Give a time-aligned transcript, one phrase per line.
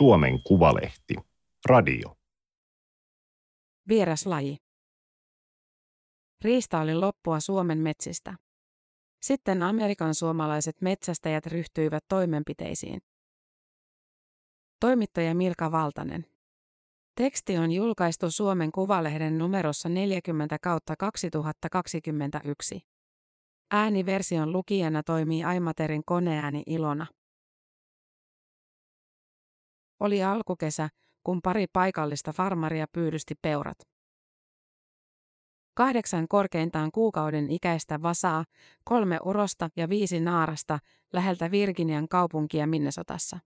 [0.00, 1.14] Suomen Kuvalehti.
[1.66, 2.16] Radio.
[3.88, 4.56] Vieraslaji.
[6.44, 8.34] Riista oli loppua Suomen metsistä.
[9.22, 13.00] Sitten Amerikan suomalaiset metsästäjät ryhtyivät toimenpiteisiin.
[14.80, 16.26] Toimittaja Milka Valtanen.
[17.14, 22.80] Teksti on julkaistu Suomen Kuvalehden numerossa 40 kautta 2021.
[23.70, 27.06] Ääniversion lukijana toimii Aimaterin koneääni Ilona.
[30.00, 30.88] Oli alkukesä,
[31.24, 33.78] kun pari paikallista farmaria pyydysti peurat.
[35.74, 38.44] Kahdeksan korkeintaan kuukauden ikäistä vasaa,
[38.84, 40.78] kolme urosta ja viisi naarasta
[41.12, 43.38] läheltä Virginian kaupunkia Minnesotassa.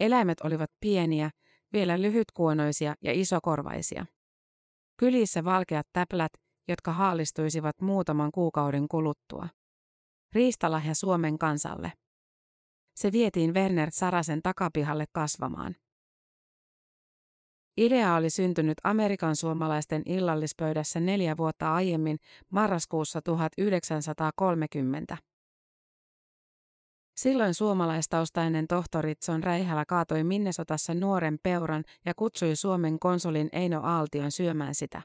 [0.00, 1.30] Eläimet olivat pieniä,
[1.72, 4.06] vielä lyhytkuonoisia ja isokorvaisia.
[4.96, 6.32] Kylissä valkeat täplät,
[6.68, 9.48] jotka haalistuisivat muutaman kuukauden kuluttua.
[10.32, 11.92] Riistalahja Suomen kansalle.
[12.96, 15.76] Se vietiin Werner Sarasen takapihalle kasvamaan.
[17.76, 22.18] Idea oli syntynyt Amerikan suomalaisten illallispöydässä neljä vuotta aiemmin,
[22.50, 25.16] marraskuussa 1930.
[27.16, 34.30] Silloin suomalaistaustainen tohtori John Räihälä kaatoi Minnesotassa nuoren peuran ja kutsui Suomen konsulin Eino Aaltion
[34.30, 35.02] syömään sitä.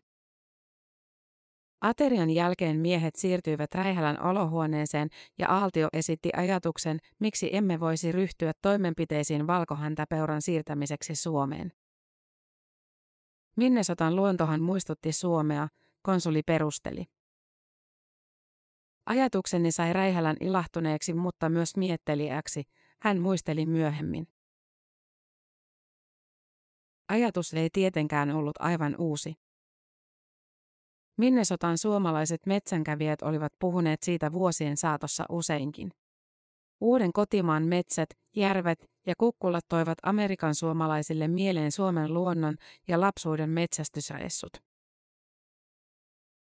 [1.81, 9.47] Aterian jälkeen miehet siirtyivät Räihälän olohuoneeseen ja Aaltio esitti ajatuksen, miksi emme voisi ryhtyä toimenpiteisiin
[9.47, 11.71] valkohäntäpeuran siirtämiseksi Suomeen.
[13.55, 15.67] Minnesotan luontohan muistutti Suomea,
[16.01, 17.05] konsuli perusteli.
[19.05, 22.63] Ajatukseni sai Räihälän ilahtuneeksi, mutta myös miettelijäksi,
[22.99, 24.27] hän muisteli myöhemmin.
[27.07, 29.35] Ajatus ei tietenkään ollut aivan uusi.
[31.21, 35.91] Minnesotan suomalaiset metsänkävijät olivat puhuneet siitä vuosien saatossa useinkin.
[36.79, 42.55] Uuden kotimaan metsät, järvet ja kukkulat toivat Amerikan suomalaisille mieleen Suomen luonnon
[42.87, 44.51] ja lapsuuden metsästysreissut.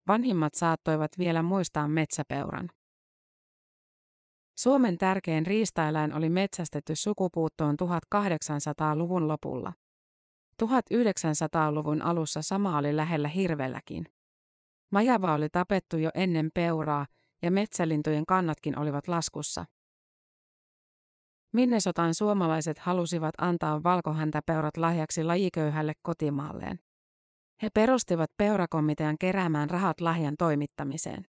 [0.07, 2.69] Vanhimmat saattoivat vielä muistaa metsäpeuran.
[4.59, 9.73] Suomen tärkein riistaeläin oli metsästetty sukupuuttoon 1800-luvun lopulla.
[10.63, 14.05] 1900-luvun alussa sama oli lähellä hirvelläkin.
[14.93, 17.05] Majava oli tapettu jo ennen peuraa,
[17.41, 19.65] ja metsälintujen kannatkin olivat laskussa.
[21.53, 26.79] Minnesotan suomalaiset halusivat antaa valkohäntäpeurat lahjaksi lajiköyhälle kotimaalleen.
[27.61, 31.25] He perustivat peurakomitean keräämään rahat lahjan toimittamiseen.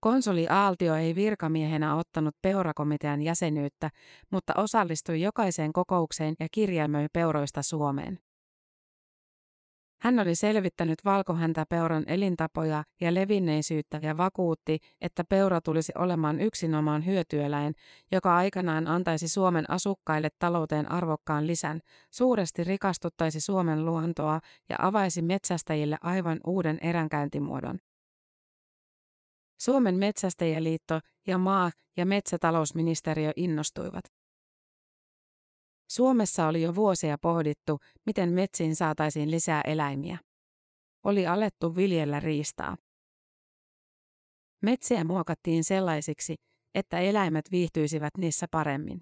[0.00, 3.90] Konsuli Aaltio ei virkamiehenä ottanut peurakomitean jäsenyyttä,
[4.30, 8.18] mutta osallistui jokaiseen kokoukseen ja kirjelmöi peuroista Suomeen.
[10.00, 17.74] Hän oli selvittänyt valkohäntäpeuran elintapoja ja levinneisyyttä ja vakuutti, että peura tulisi olemaan yksinomaan hyötyeläin,
[18.12, 25.98] joka aikanaan antaisi Suomen asukkaille talouteen arvokkaan lisän, suuresti rikastuttaisi Suomen luontoa ja avaisi metsästäjille
[26.02, 27.78] aivan uuden eränkäyntimuodon.
[29.60, 34.17] Suomen metsästäjäliitto ja maa- ja metsätalousministeriö innostuivat.
[35.90, 40.18] Suomessa oli jo vuosia pohdittu, miten metsiin saataisiin lisää eläimiä.
[41.04, 42.76] Oli alettu viljellä riistaa.
[44.62, 46.34] Metsiä muokattiin sellaisiksi,
[46.74, 49.00] että eläimet viihtyisivät niissä paremmin.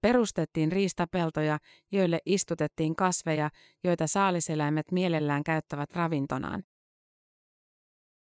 [0.00, 1.58] Perustettiin riistapeltoja,
[1.92, 3.50] joille istutettiin kasveja,
[3.84, 6.62] joita saaliseläimet mielellään käyttävät ravintonaan.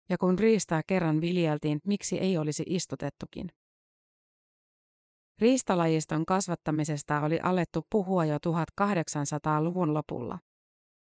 [0.09, 3.49] Ja kun riistaa kerran viljeltiin, miksi ei olisi istutettukin?
[5.39, 10.39] Riistalajiston kasvattamisesta oli alettu puhua jo 1800-luvun lopulla.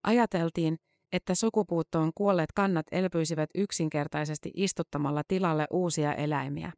[0.04, 0.78] Ajateltiin,
[1.12, 6.72] että sukupuuttoon kuolleet kannat elpyisivät yksinkertaisesti istuttamalla tilalle uusia eläimiä.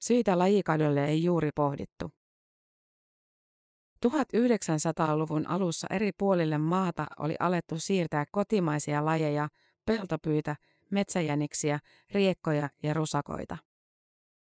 [0.00, 2.10] Syitä lajikadolle ei juuri pohdittu.
[4.06, 9.48] 1900-luvun alussa eri puolille maata oli alettu siirtää kotimaisia lajeja,
[9.86, 10.56] peltopyitä,
[10.90, 11.78] metsäjäniksiä,
[12.10, 13.56] riekkoja ja rusakoita.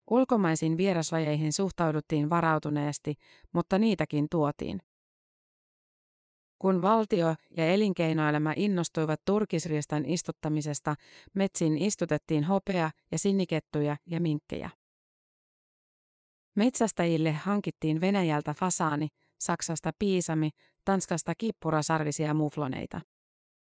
[0.10, 3.16] Ulkomaisiin vieraslajeihin suhtauduttiin varautuneesti,
[3.54, 4.82] mutta niitäkin tuotiin.
[6.60, 10.96] Kun valtio ja elinkeinoelämä innostuivat turkisriestan istuttamisesta,
[11.34, 14.70] metsiin istutettiin hopea- ja sinikettuja ja minkkejä.
[16.56, 19.08] Metsästäjille hankittiin Venäjältä fasaani,
[19.40, 20.50] Saksasta piisami,
[20.86, 23.02] Tanskasta kippurasarvisia mufloneita.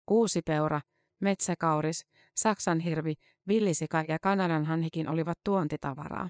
[0.06, 0.80] Kuusipeura,
[1.20, 2.06] metsäkauris,
[2.36, 3.14] saksanhirvi,
[3.48, 6.28] villisika ja Kanadan hanhikin olivat tuontitavaraa.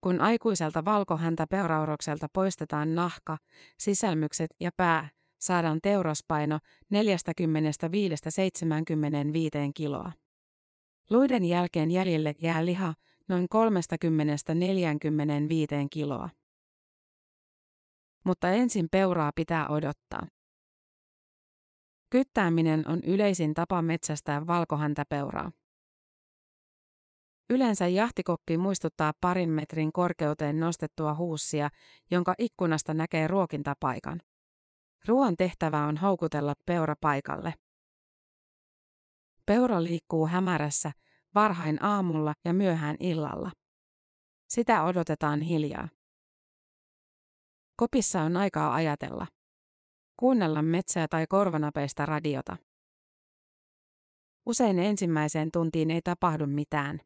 [0.00, 3.38] Kun aikuiselta valkohäntä peuraurokselta poistetaan nahka,
[3.78, 5.08] sisälmykset ja pää,
[5.38, 6.58] saadaan teuraspaino
[6.94, 6.96] 45-75
[9.74, 10.12] kiloa.
[11.10, 12.94] Luiden jälkeen jäljelle jää liha,
[13.28, 13.46] noin 30-45
[15.90, 16.30] kiloa.
[18.24, 20.26] Mutta ensin peuraa pitää odottaa.
[22.10, 25.52] Kyttääminen on yleisin tapa metsästää valkohäntäpeuraa.
[27.50, 31.68] Yleensä jahtikoppi muistuttaa parin metrin korkeuteen nostettua huussia,
[32.10, 34.20] jonka ikkunasta näkee ruokintapaikan.
[35.08, 37.54] Ruoan tehtävä on houkutella peura paikalle.
[39.46, 40.92] Peura liikkuu hämärässä,
[41.34, 43.50] varhain aamulla ja myöhään illalla.
[44.48, 45.88] Sitä odotetaan hiljaa.
[47.76, 49.26] Kopissa on aikaa ajatella.
[50.16, 52.56] Kuunnella metsää tai korvanapeista radiota.
[54.46, 57.00] Usein ensimmäiseen tuntiin ei tapahdu mitään.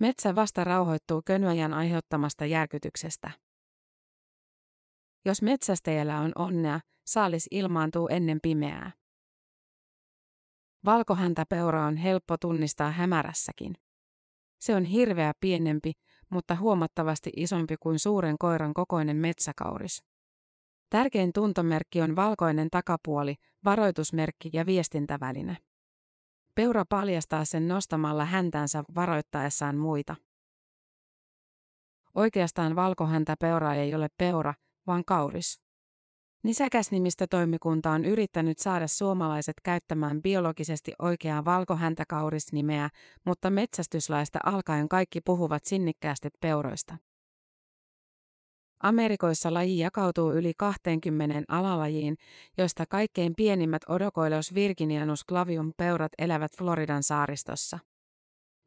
[0.00, 3.30] Metsä vasta rauhoittuu könyajan aiheuttamasta järkytyksestä.
[5.24, 8.92] Jos metsästäjällä on onnea, saalis ilmaantuu ennen pimeää.
[10.84, 13.74] Valkohäntäpeura on helppo tunnistaa hämärässäkin.
[14.60, 15.92] Se on hirveä pienempi,
[16.30, 20.13] mutta huomattavasti isompi kuin suuren koiran kokoinen metsäkauris.
[20.94, 25.56] Tärkein tuntomerkki on valkoinen takapuoli, varoitusmerkki ja viestintäväline.
[26.54, 30.16] Peura paljastaa sen nostamalla häntänsä varoittaessaan muita.
[32.14, 34.54] Oikeastaan valkohäntäpeura ei ole peura,
[34.86, 35.60] vaan kauris.
[36.42, 42.90] Nisäkäsnimistä toimikunta on yrittänyt saada suomalaiset käyttämään biologisesti oikeaa valkohäntäkaurisnimeä,
[43.24, 46.96] mutta metsästyslaista alkaen kaikki puhuvat sinnikkäästi peuroista.
[48.84, 52.16] Amerikoissa laji jakautuu yli 20 alalajiin,
[52.58, 57.78] joista kaikkein pienimmät Odocoileus virginianus clavium peurat elävät Floridan saaristossa.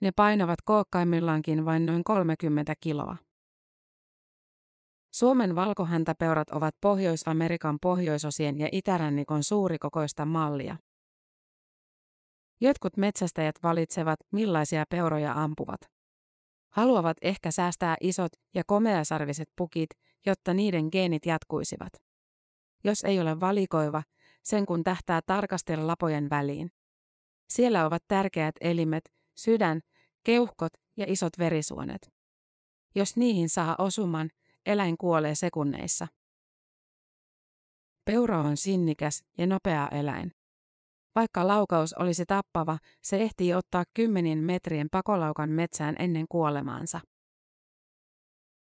[0.02, 3.18] Ne painavat kookkaimmillaankin vain noin 30 kiloa.
[5.14, 10.78] Suomen valkohäntäpeurat ovat Pohjois-Amerikan pohjoisosien ja itärannikon suurikokoista mallia.
[12.62, 15.80] Jotkut metsästäjät valitsevat, millaisia peuroja ampuvat.
[16.70, 19.90] Haluavat ehkä säästää isot ja komeasarviset pukit,
[20.28, 21.94] jotta niiden geenit jatkuisivat.
[22.84, 24.04] Jos ei ole valikoiva,
[24.44, 26.72] sen kun tähtää tarkastella lapojen väliin.
[27.50, 29.82] Siellä ovat tärkeät elimet, sydän,
[30.24, 32.14] keuhkot ja isot verisuonet.
[32.96, 34.30] Jos niihin saa osuman,
[34.66, 36.08] eläin kuolee sekunneissa.
[38.06, 40.32] Peura on sinnikäs ja nopea eläin.
[41.16, 47.00] Vaikka laukaus olisi tappava, se ehtii ottaa kymmenien metrien pakolaukan metsään ennen kuolemaansa.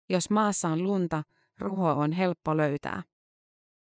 [0.08, 1.22] Jos maassa on lunta,
[1.60, 3.02] ruho on helppo löytää.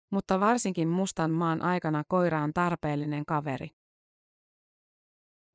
[0.10, 3.70] Mutta varsinkin mustan maan aikana koira on tarpeellinen kaveri.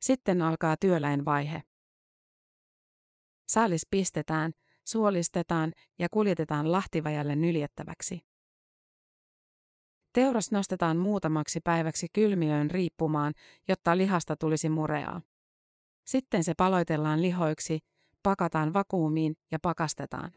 [0.01, 1.63] Sitten alkaa työläinvaihe.
[3.49, 4.53] Saalis pistetään,
[4.85, 8.21] suolistetaan ja kuljetetaan lahtivajalle nyljettäväksi.
[10.13, 13.35] Teuras nostetaan muutamaksi päiväksi kylmiöön riippumaan,
[13.69, 15.23] jotta lihasta tulisi mureaa.
[16.07, 17.79] Sitten se paloitellaan lihoiksi,
[18.23, 20.33] pakataan vakuumiin ja pakastetaan.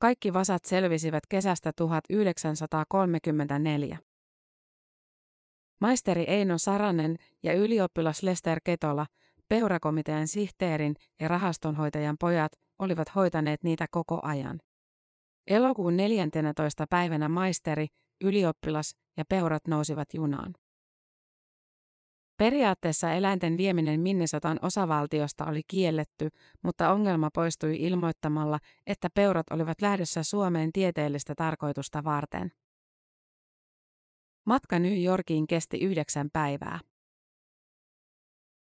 [0.00, 3.98] Kaikki vasat selvisivät kesästä 1934.
[5.80, 9.06] Maisteri Eino Saranen ja ylioppilas Lester Ketola
[9.48, 14.60] Peurakomitean sihteerin ja rahastonhoitajan pojat olivat hoitaneet niitä koko ajan.
[15.46, 16.86] Elokuun 14.
[16.90, 17.86] päivänä maisteri,
[18.20, 20.54] ylioppilas ja peurat nousivat junaan.
[22.38, 26.28] Periaatteessa eläinten vieminen Minnesotan osavaltiosta oli kielletty,
[26.62, 32.52] mutta ongelma poistui ilmoittamalla, että peurat olivat lähdössä Suomeen tieteellistä tarkoitusta varten.
[34.46, 36.80] Matka New Yorkiin kesti yhdeksän päivää.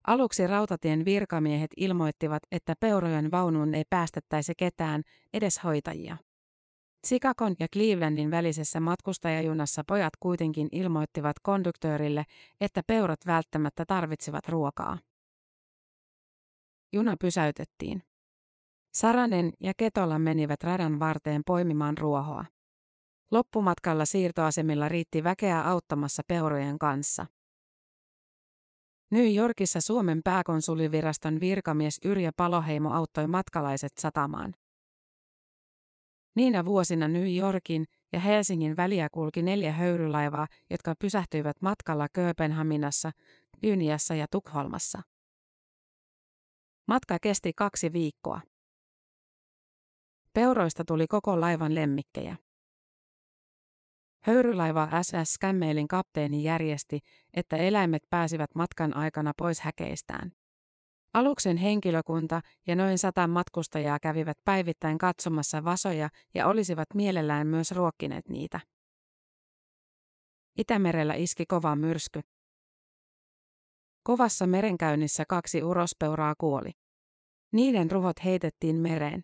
[0.08, 6.18] Aluksi rautatien virkamiehet ilmoittivat, että peurojen vaunuun ei päästettäisi ketään, edes hoitajia.
[7.08, 12.26] Chicagon ja Clevelandin välisessä matkustajajunassa pojat kuitenkin ilmoittivat konduktöörille,
[12.62, 14.98] että peurat välttämättä tarvitsivat ruokaa.
[16.94, 18.04] Juna pysäytettiin.
[18.94, 22.46] Saranen ja Ketola menivät radan varteen poimimaan ruohoa.
[23.32, 27.26] Loppumatkalla siirtoasemilla riitti väkeä auttamassa peurojen kanssa.
[29.12, 34.54] New Yorkissa Suomen pääkonsuliviraston virkamies Yrjö Paloheimo auttoi matkalaiset satamaan.
[36.36, 43.12] Niinä vuosina New Yorkin ja Helsingin väliä kulki neljä höyrylaivaa, jotka pysähtyivät matkalla Kööpenhaminassa,
[43.64, 45.02] Yniassa ja Tukholmassa.
[46.88, 48.42] Matka kesti kaksi viikkoa.
[50.34, 52.38] Peuroista tuli koko laivan lemmikkejä.
[54.26, 57.00] Höyrylaiva SS Skämmeilin kapteeni järjesti,
[57.34, 60.32] että eläimet pääsivät matkan aikana pois häkeistään.
[61.14, 68.30] Aluksen henkilökunta ja noin sata matkustajaa kävivät päivittäin katsomassa vasoja ja olisivat mielellään myös ruokkineet
[68.30, 68.60] niitä.
[70.58, 72.22] Itämerellä iski kova myrsky.
[74.04, 76.72] Kovassa merenkäynnissä kaksi urospeuraa kuoli.
[77.52, 79.24] Niiden ruhot heitettiin mereen.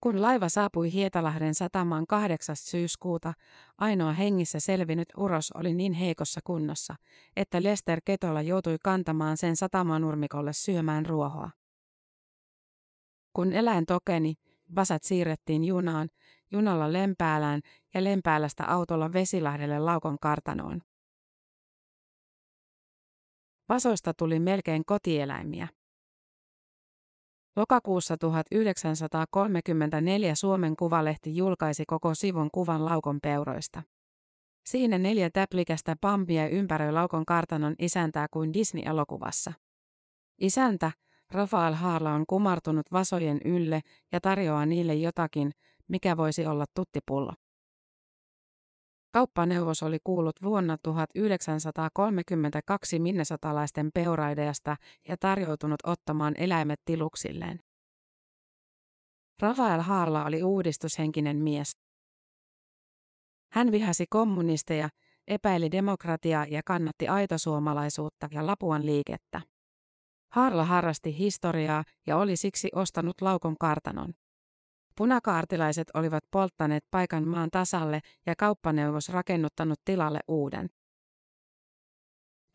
[0.00, 2.56] Kun laiva saapui Hietalahden satamaan 8.
[2.56, 3.32] syyskuuta,
[3.78, 6.94] ainoa hengissä selvinnyt uros oli niin heikossa kunnossa,
[7.36, 11.50] että Lester Ketola joutui kantamaan sen satamanurmikolle syömään ruohoa.
[13.32, 14.34] Kun eläin tokeni,
[14.76, 16.08] vasat siirrettiin junaan,
[16.50, 17.60] junalla Lempäälään
[17.94, 20.80] ja Lempäälästä autolla Vesilahdelle Laukon kartanoon.
[23.68, 25.68] Vasoista tuli melkein kotieläimiä.
[27.58, 33.82] Lokakuussa 1934 Suomen Kuvalehti julkaisi koko sivun kuvan Laukon peuroista.
[34.66, 39.52] Siinä neljä täplikästä pampia ympäröi Laukon kartanon isäntää kuin Disney-elokuvassa.
[40.40, 40.92] Isäntä,
[41.30, 43.80] Rafael Haarla on kumartunut vasojen ylle
[44.12, 45.50] ja tarjoaa niille jotakin,
[45.88, 47.32] mikä voisi olla tuttipullo.
[49.18, 54.76] Kauppaneuvos oli kuullut vuonna 1932 minnesotalaisten peuraideasta
[55.08, 57.60] ja tarjoutunut ottamaan eläimet tiluksilleen.
[59.42, 61.76] Rafael Haarla oli uudistushenkinen mies.
[63.52, 64.88] Hän vihasi kommunisteja,
[65.28, 69.40] epäili demokratiaa ja kannatti aitosuomalaisuutta ja Lapuan liikettä.
[70.32, 74.14] Harla harrasti historiaa ja oli siksi ostanut laukon kartanon.
[74.98, 80.70] Punakaartilaiset olivat polttaneet paikan maan tasalle ja kauppaneuvos rakennuttanut tilalle uuden.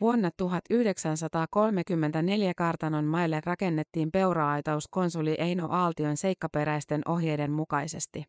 [0.01, 8.23] Vuonna 1934 kartanon maille rakennettiin peuraaitaus konsuli Eino Aaltion seikkaperäisten ohjeiden mukaisesti.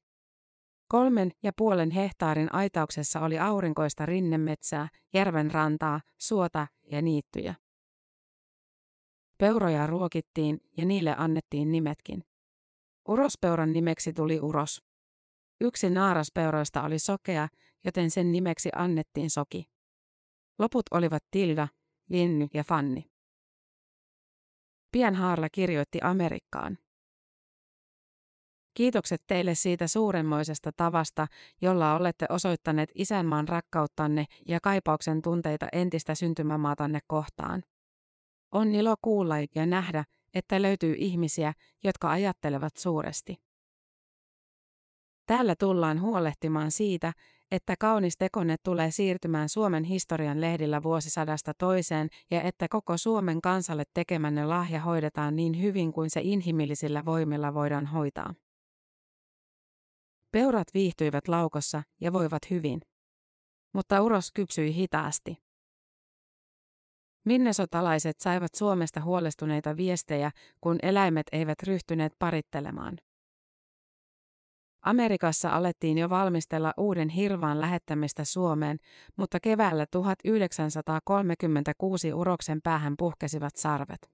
[0.89, 7.55] Kolmen ja puolen hehtaarin aitauksessa oli aurinkoista rinnemetsää, järven rantaa, suota ja niittyjä.
[9.39, 12.25] Peuroja ruokittiin ja niille annettiin nimetkin.
[13.09, 14.83] Urospeuran nimeksi tuli uros.
[15.61, 17.49] Yksi naaraspeuroista oli sokea,
[17.85, 19.65] joten sen nimeksi annettiin soki.
[20.59, 21.69] Loput olivat Tilda,
[22.09, 23.05] Linny ja Fanni.
[24.93, 26.79] Pian Haarla kirjoitti Amerikkaan.
[28.75, 31.27] Kiitokset teille siitä suuremmoisesta tavasta,
[31.63, 37.63] jolla olette osoittaneet isänmaan rakkauttanne ja kaipauksen tunteita entistä syntymämaatanne kohtaan.
[38.53, 41.53] On ilo kuulla ja nähdä, että löytyy ihmisiä,
[41.85, 43.37] jotka ajattelevat suuresti.
[45.27, 47.13] Täällä tullaan huolehtimaan siitä,
[47.51, 53.85] että kaunis tekone tulee siirtymään Suomen historian lehdillä vuosisadasta toiseen ja että koko Suomen kansalle
[53.95, 58.35] tekemänne lahja hoidetaan niin hyvin kuin se inhimillisillä voimilla voidaan hoitaa.
[60.33, 62.81] Peurat viihtyivät laukossa ja voivat hyvin.
[63.73, 65.44] Mutta uros kypsyi hitaasti.
[67.25, 72.99] Minnesotalaiset saivat Suomesta huolestuneita viestejä, kun eläimet eivät ryhtyneet parittelemaan.
[74.85, 78.79] Amerikassa alettiin jo valmistella uuden hirvaan lähettämistä Suomeen,
[79.17, 84.11] mutta keväällä 1936 uroksen päähän puhkesivat sarvet.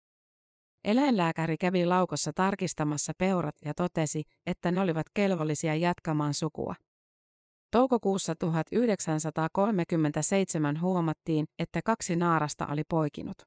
[0.85, 6.75] Eläinlääkäri kävi laukossa tarkistamassa peurat ja totesi, että ne olivat kelvollisia jatkamaan sukua.
[7.71, 13.43] Toukokuussa 1937 huomattiin, että kaksi naarasta oli poikinut.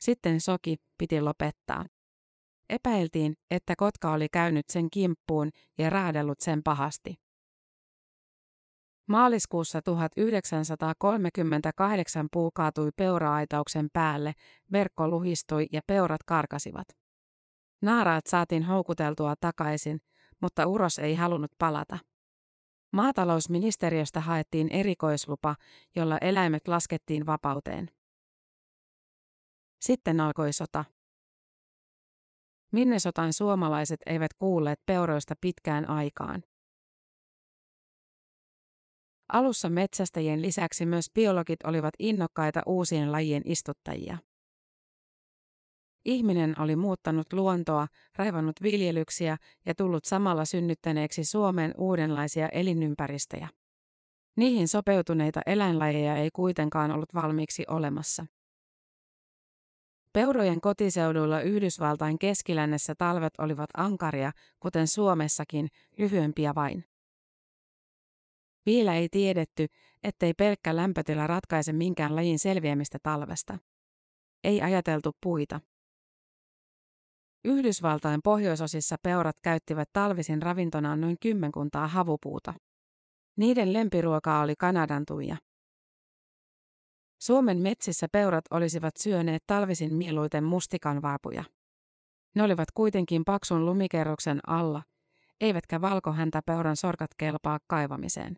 [0.00, 1.86] Sitten soki piti lopettaa.
[2.68, 7.14] Epäiltiin, että kotka oli käynyt sen kimppuun ja raadellut sen pahasti.
[9.08, 14.32] Maaliskuussa 1938 puu kaatui peuraaitauksen päälle,
[14.72, 16.88] verkko luhistui ja peurat karkasivat.
[17.82, 20.00] Naaraat saatiin houkuteltua takaisin,
[20.40, 21.98] mutta uros ei halunnut palata.
[22.92, 25.56] Maatalousministeriöstä haettiin erikoislupa,
[25.96, 27.90] jolla eläimet laskettiin vapauteen.
[29.80, 30.84] Sitten alkoi sota.
[32.72, 36.42] Minnesotan suomalaiset eivät kuulleet peuroista pitkään aikaan.
[39.32, 44.18] Alussa metsästäjien lisäksi myös biologit olivat innokkaita uusien lajien istuttajia.
[46.04, 47.86] Ihminen oli muuttanut luontoa,
[48.16, 49.36] raivannut viljelyksiä
[49.66, 53.48] ja tullut samalla synnyttäneeksi Suomeen uudenlaisia elinympäristöjä.
[54.36, 58.26] Niihin sopeutuneita eläinlajeja ei kuitenkaan ollut valmiiksi olemassa.
[60.12, 66.84] Peurojen kotiseuduilla Yhdysvaltain keskilännessä talvet olivat ankaria, kuten Suomessakin, lyhyempiä vain.
[68.66, 69.66] Vielä ei tiedetty,
[70.02, 73.58] ettei pelkkä lämpötila ratkaise minkään lajin selviämistä talvesta.
[74.44, 75.60] Ei ajateltu puita.
[77.44, 82.54] Yhdysvaltain pohjoisosissa peurat käyttivät talvisin ravintonaan noin kymmenkuntaa havupuuta.
[83.36, 85.36] Niiden lempiruokaa oli Kanadan tuija.
[87.18, 91.44] Suomen metsissä peurat olisivat syöneet talvisin mieluiten mustikanvaapuja.
[92.34, 94.82] Ne olivat kuitenkin paksun lumikerroksen alla,
[95.40, 98.36] eivätkä valkohäntä peuran sorkat kelpaa kaivamiseen.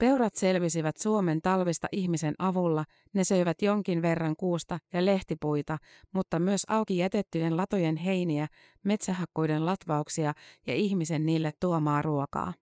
[0.00, 5.78] Peurat selvisivät Suomen talvista ihmisen avulla, ne söivät jonkin verran kuusta ja lehtipuita,
[6.12, 8.46] mutta myös auki jätettyjen latojen heiniä,
[8.84, 10.32] metsähakkuiden latvauksia
[10.66, 12.54] ja ihmisen niille tuomaa ruokaa.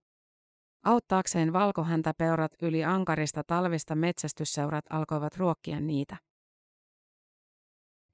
[0.84, 6.16] Auttaakseen valkohäntäpeurat yli ankarista talvista metsästysseurat alkoivat ruokkia niitä.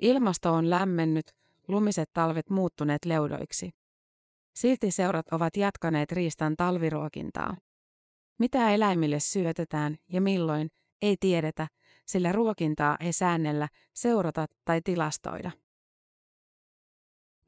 [0.00, 1.26] Ilmasto on lämmennyt,
[1.68, 3.70] lumiset talvet muuttuneet leudoiksi.
[4.54, 7.56] Silti seurat ovat jatkaneet riistan talviruokintaa.
[8.38, 10.70] Mitä eläimille syötetään ja milloin,
[11.02, 11.68] ei tiedetä,
[12.06, 15.50] sillä ruokintaa ei säännellä, seurata tai tilastoida.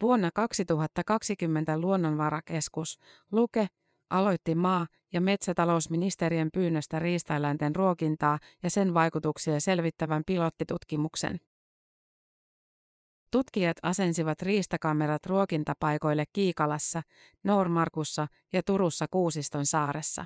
[0.02, 2.98] Vuonna 2020 Luonnonvarakeskus,
[3.32, 3.66] Luke,
[4.10, 11.40] aloitti maa- ja metsätalousministeriön pyynnöstä riistaeläinten ruokintaa ja sen vaikutuksia selvittävän pilottitutkimuksen.
[13.30, 17.02] Tutkijat asensivat riistakamerat ruokintapaikoille Kiikalassa,
[17.44, 20.24] Noormarkussa ja Turussa Kuusiston saaressa.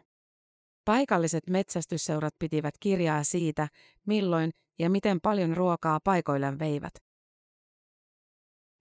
[0.91, 3.69] Paikalliset metsästysseurat pitivät kirjaa siitä,
[4.07, 6.95] milloin ja miten paljon ruokaa paikoille veivät.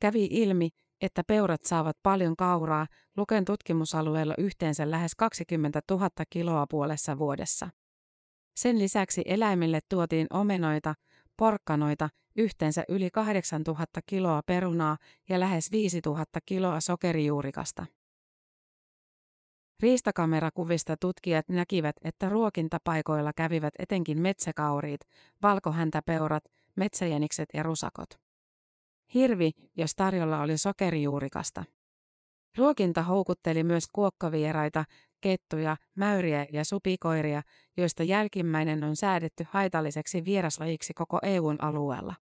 [0.01, 0.69] Kävi ilmi,
[1.01, 2.87] että peurat saavat paljon kauraa,
[3.17, 7.69] Luken tutkimusalueella yhteensä lähes 20 000 kiloa puolessa vuodessa.
[8.55, 10.93] Sen lisäksi eläimille tuotiin omenoita,
[11.37, 14.97] porkkanoita, yhteensä yli 8000 kiloa perunaa
[15.29, 17.85] ja lähes 5000 kiloa sokerijuurikasta.
[19.79, 25.01] Riistakamerakuvista tutkijat näkivät, että ruokintapaikoilla kävivät etenkin metsäkauriit,
[25.41, 26.43] valkohäntäpeurat,
[26.75, 28.09] metsäjänikset ja rusakot.
[29.13, 31.63] Hirvi, jos tarjolla oli sokerijuurikasta.
[32.57, 34.85] Ruokinta houkutteli myös kuokkavieraita,
[35.21, 37.41] kettuja, mäyriä ja supikoiria,
[37.77, 42.15] joista jälkimmäinen on säädetty haitalliseksi vieraslajiksi koko EUn alueella.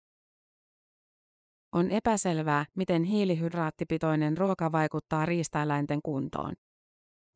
[1.73, 6.55] On epäselvää, miten hiilihydraattipitoinen ruoka vaikuttaa riistaeläinten kuntoon.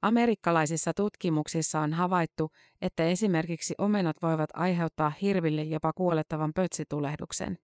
[0.02, 2.50] Amerikkalaisissa tutkimuksissa on havaittu,
[2.80, 7.58] että esimerkiksi omenat voivat aiheuttaa hirville jopa kuolettavan pötsitulehduksen.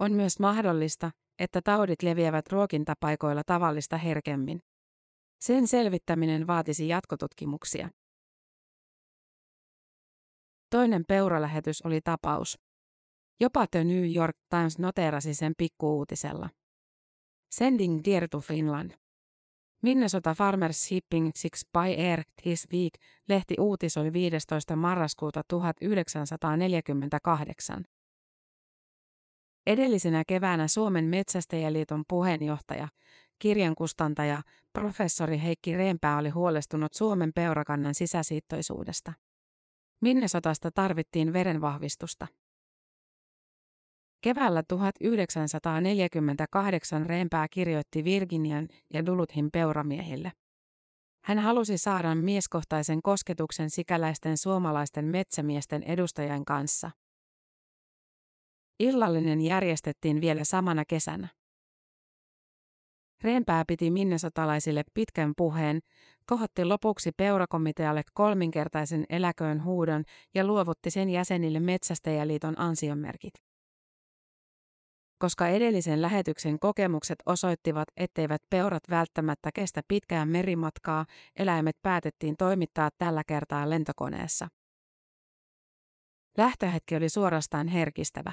[0.00, 4.60] On myös mahdollista, että taudit leviävät ruokintapaikoilla tavallista herkemmin.
[5.40, 7.88] Sen selvittäminen vaatisi jatkotutkimuksia.
[10.70, 12.58] Toinen peuralähetys oli tapaus.
[13.40, 16.50] Jopa The New York Times noteerasi sen pikkuuutisella.
[17.50, 19.03] Sending dear to Finland.
[19.84, 22.92] Minnesota Farmers Shipping Six by Air This Week
[23.28, 24.76] lehti uutisoi 15.
[24.76, 27.84] marraskuuta 1948.
[29.66, 32.88] Edellisenä keväänä Suomen Metsästäjäliiton puheenjohtaja,
[33.38, 34.42] kirjankustantaja,
[34.72, 39.12] professori Heikki Reempää oli huolestunut Suomen peurakannan sisäsiittoisuudesta.
[40.00, 42.26] Minnesotasta tarvittiin verenvahvistusta.
[44.24, 50.32] Keväällä 1948 Reempää kirjoitti Virginian ja Duluthin peuramiehille.
[51.24, 56.90] Hän halusi saada mieskohtaisen kosketuksen sikäläisten suomalaisten metsämiesten edustajan kanssa.
[58.80, 61.28] Illallinen järjestettiin vielä samana kesänä.
[63.22, 65.80] Reempää piti minnesotalaisille pitkän puheen,
[66.26, 73.53] kohotti lopuksi peurakomitealle kolminkertaisen eläköön huudon ja luovutti sen jäsenille Metsästäjäliiton ansiomerkit.
[75.18, 83.22] Koska edellisen lähetyksen kokemukset osoittivat, etteivät peurat välttämättä kestä pitkään merimatkaa, eläimet päätettiin toimittaa tällä
[83.26, 84.48] kertaa lentokoneessa.
[86.38, 88.32] Lähtöhetki oli suorastaan herkistävä.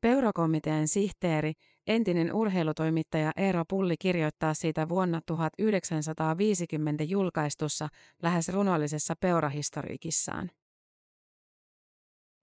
[0.00, 1.52] Peurakomitean sihteeri,
[1.86, 7.88] entinen urheilutoimittaja Eero Pulli kirjoittaa siitä vuonna 1950 julkaistussa
[8.22, 10.50] lähes runollisessa peurahistoriikissaan.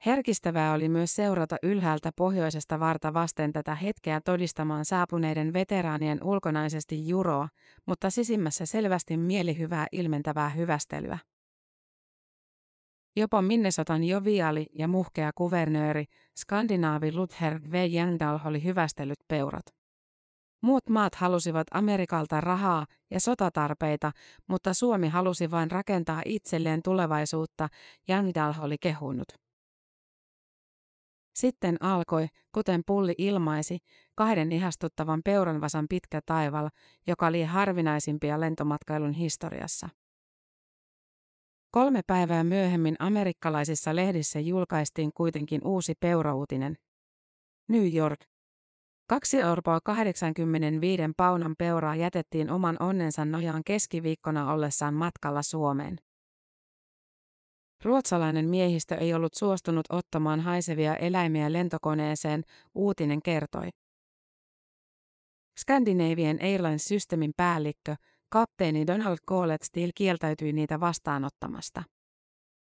[0.05, 7.47] Herkistävää oli myös seurata ylhäältä pohjoisesta varta vasten tätä hetkeä todistamaan saapuneiden veteraanien ulkonaisesti juroa,
[7.86, 11.17] mutta sisimmässä selvästi mielihyvää ilmentävää hyvästelyä.
[13.15, 16.05] Jopa Minnesotan joviaali ja muhkea kuvernööri,
[16.39, 17.88] skandinaavi Luther V.
[17.89, 19.65] Jandal oli hyvästellyt peurat.
[20.62, 24.12] Muut maat halusivat Amerikalta rahaa ja sotatarpeita,
[24.47, 27.67] mutta Suomi halusi vain rakentaa itselleen tulevaisuutta,
[28.07, 29.46] Jandal oli kehunut.
[31.38, 33.78] Sitten alkoi, kuten pulli ilmaisi,
[34.15, 36.69] kahden ihastuttavan peuranvasan pitkä taival,
[37.08, 39.89] joka oli harvinaisimpia lentomatkailun historiassa.
[41.71, 46.78] Kolme päivää myöhemmin amerikkalaisissa lehdissä julkaistiin kuitenkin uusi peurauutinen.
[47.69, 48.19] New York.
[49.08, 55.97] Kaksi orpoa 85 paunan peuraa jätettiin oman onnensa nojaan keskiviikkona ollessaan matkalla Suomeen.
[57.88, 62.43] Ruotsalainen miehistö ei ollut suostunut ottamaan haisevia eläimiä lentokoneeseen,
[62.76, 63.69] uutinen kertoi.
[65.60, 67.95] Scandinavian Airlines-systeemin päällikkö,
[68.30, 71.84] kapteeni Donald Collet Steele kieltäytyi niitä vastaanottamasta.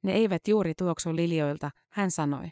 [0.04, 2.50] Ne eivät juuri tuoksu liljoilta, hän sanoi.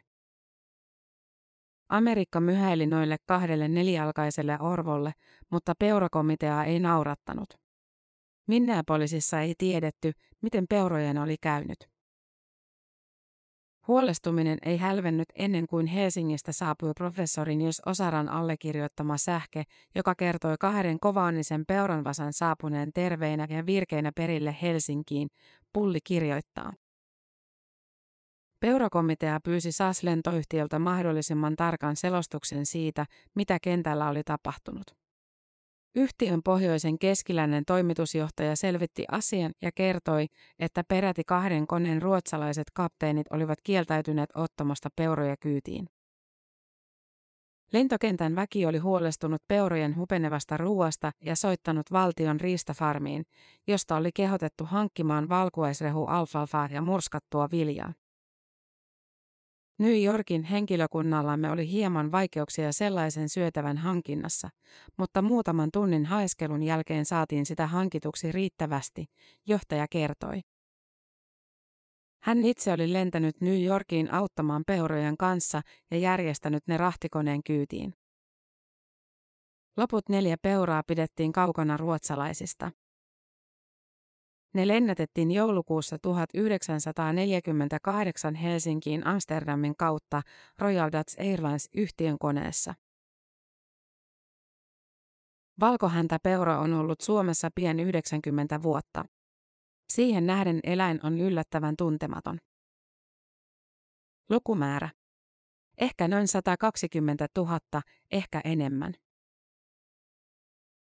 [1.89, 5.13] Amerikka myhäili noille kahdelle nelijalkaiselle orvolle,
[5.51, 7.49] mutta peurakomitea ei naurattanut.
[8.47, 11.94] Minneapolisissa ei tiedetty, miten peurojen oli käynyt.
[13.87, 19.63] Huolestuminen ei hälvennyt ennen kuin Helsingistä saapui professori Nils Osaran allekirjoittama sähke,
[19.95, 25.27] joka kertoi kahden kovaanisen peuranvasan saapuneen terveinä ja virkeinä perille Helsinkiin,
[25.73, 26.73] Pulli kirjoittaa.
[28.59, 35.04] Peurakomitea pyysi SAS-lentoyhtiöltä mahdollisimman tarkan selostuksen siitä, mitä kentällä oli tapahtunut.
[35.95, 40.27] Yhtiön pohjoisen keskiläinen toimitusjohtaja selvitti asian ja kertoi,
[40.59, 45.89] että peräti kahden koneen ruotsalaiset kapteenit olivat kieltäytyneet ottamasta peuroja kyytiin.
[47.73, 53.25] Lentokentän väki oli huolestunut peurojen hupenevasta ruuasta ja soittanut valtion riistafarmiin,
[53.67, 57.93] josta oli kehotettu hankkimaan valkuaisrehu alfalfaa ja murskattua viljaa.
[59.79, 64.49] New Yorkin henkilökunnallamme oli hieman vaikeuksia sellaisen syötävän hankinnassa,
[64.97, 69.05] mutta muutaman tunnin haeskelun jälkeen saatiin sitä hankituksi riittävästi,
[69.45, 70.41] johtaja kertoi.
[72.23, 75.61] Hän itse oli lentänyt New Yorkiin auttamaan peurojen kanssa
[75.91, 77.93] ja järjestänyt ne rahtikoneen kyytiin.
[79.77, 82.71] Loput neljä peuraa pidettiin kaukana ruotsalaisista.
[84.55, 90.21] Ne lennätettiin joulukuussa 1948 Helsinkiin Amsterdamin kautta
[90.59, 92.73] Royal Dutch Airlines-yhtiön koneessa.
[95.59, 99.05] Valkohäntäpeura on ollut Suomessa pien 90 vuotta.
[99.93, 102.39] Siihen nähden eläin on yllättävän tuntematon.
[104.29, 104.89] Lukumäärä.
[105.77, 107.59] Ehkä noin 120 000,
[108.11, 108.93] ehkä enemmän.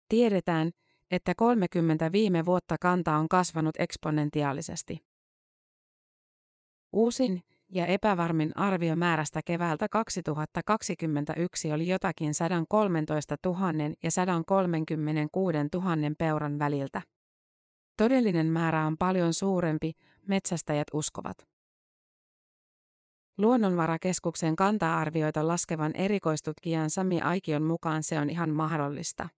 [0.10, 0.72] Tiedetään,
[1.14, 5.00] että 30 viime vuotta kanta on kasvanut eksponentiaalisesti.
[6.94, 13.60] Uusin ja epävarmin arvio määrästä keväältä 2021 oli jotakin 113 000
[14.04, 17.02] ja 136 000 peuran väliltä.
[17.98, 19.92] Todellinen määrä on paljon suurempi,
[20.28, 21.48] metsästäjät uskovat.
[23.38, 29.30] Luonnonvarakeskuksen kanta-arvioita laskevan erikoistutkijan Sami Aikion mukaan se on ihan mahdollista.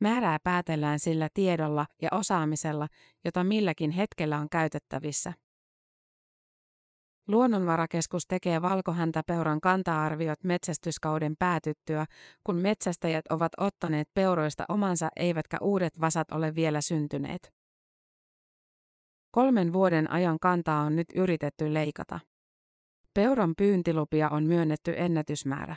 [0.00, 2.88] Määrää päätellään sillä tiedolla ja osaamisella,
[3.24, 5.32] jota milläkin hetkellä on käytettävissä.
[7.28, 12.06] Luonnonvarakeskus tekee valkohäntäpeuran kanta-arviot metsästyskauden päätyttyä,
[12.44, 17.52] kun metsästäjät ovat ottaneet peuroista omansa eivätkä uudet vasat ole vielä syntyneet.
[19.30, 22.20] Kolmen vuoden ajan kantaa on nyt yritetty leikata.
[23.14, 25.76] Peuran pyyntilupia on myönnetty ennätysmäärä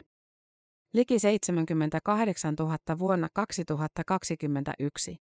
[0.94, 5.16] liki 78 000 vuonna 2021.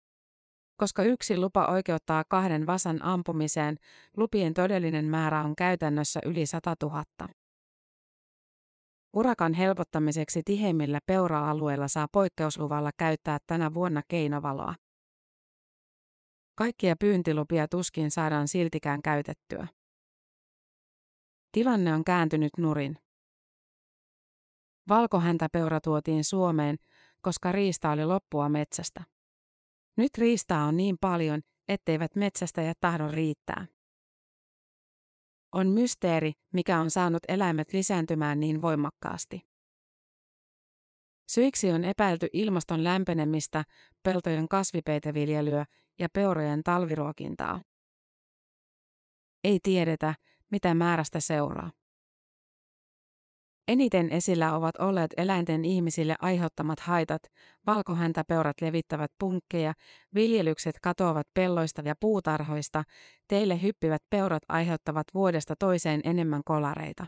[0.76, 3.76] Koska yksi lupa oikeuttaa kahden vasan ampumiseen,
[4.16, 7.04] lupien todellinen määrä on käytännössä yli 100 000.
[9.12, 14.74] Urakan helpottamiseksi tiheimmillä peura-alueilla saa poikkeusluvalla käyttää tänä vuonna keinovaloa.
[16.54, 19.66] Kaikkia pyyntilupia tuskin saadaan siltikään käytettyä.
[21.52, 22.96] Tilanne on kääntynyt nurin.
[24.88, 26.76] Valkohäntäpeura tuotiin Suomeen,
[27.20, 29.04] koska riista oli loppua metsästä.
[29.96, 33.66] Nyt riistaa on niin paljon, etteivät metsästäjät tahdo riittää.
[35.52, 39.42] On mysteeri, mikä on saanut eläimet lisääntymään niin voimakkaasti.
[41.28, 43.64] Syiksi on epäilty ilmaston lämpenemistä,
[44.02, 45.64] peltojen kasvipeiteviljelyä
[45.98, 47.62] ja peurojen talviruokintaa.
[49.44, 50.14] Ei tiedetä,
[50.50, 51.70] mitä määrästä seuraa.
[53.68, 57.22] Eniten esillä ovat olleet eläinten ihmisille aiheuttamat haitat,
[57.66, 59.74] valkohäntäpeurat levittävät punkkeja,
[60.14, 62.84] viljelykset katoavat pelloista ja puutarhoista,
[63.28, 67.06] teille hyppivät peurat aiheuttavat vuodesta toiseen enemmän kolareita.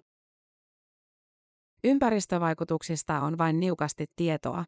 [1.84, 4.64] Ympäristövaikutuksista on vain niukasti tietoa.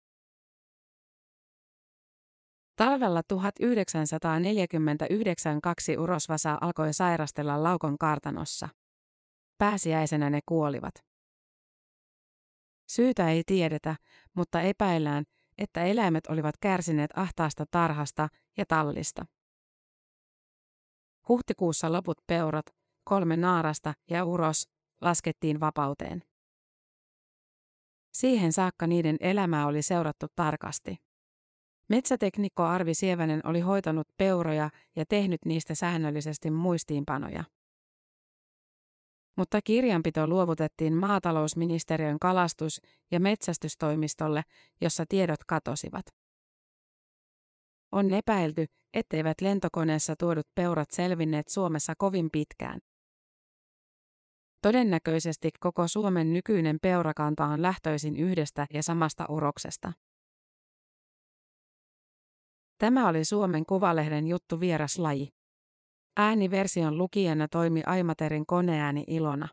[2.77, 8.69] Talvella 1949 kaksi urosvasaa alkoi sairastella laukon kartanossa.
[9.59, 11.10] Pääsiäisenä ne kuolivat.
[12.91, 13.97] Syytä ei tiedetä,
[14.35, 15.25] mutta epäillään,
[15.59, 19.27] että eläimet olivat kärsineet ahtaasta tarhasta ja tallista.
[21.29, 22.67] Huhtikuussa loput peurat,
[23.05, 24.69] kolme naarasta ja uros,
[25.01, 26.23] laskettiin vapauteen.
[28.13, 30.97] Siihen saakka niiden elämää oli seurattu tarkasti.
[31.89, 37.45] Metsäteknikko Arvi Sievänen oli hoitanut peuroja ja tehnyt niistä säännöllisesti muistiinpanoja
[39.41, 44.43] mutta kirjanpito luovutettiin maatalousministeriön kalastus- ja metsästystoimistolle,
[44.81, 46.07] jossa tiedot katosivat.
[47.93, 52.81] On epäilty, etteivät lentokoneessa tuodut peurat selvinneet Suomessa kovin pitkään.
[54.63, 59.93] Todennäköisesti koko Suomen nykyinen peurakanta on lähtöisin yhdestä ja samasta uroksesta.
[62.79, 65.40] Tämä oli Suomen Kuvalehden juttu vieraslaji.
[66.17, 69.49] Ääniversion lukijana toimi Aimaterin koneääni Ilona.